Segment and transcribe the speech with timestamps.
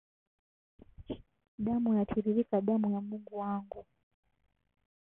[1.65, 3.85] Damu yatiririka damu ya Mungu wangu.